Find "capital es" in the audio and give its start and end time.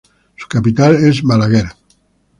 0.47-1.21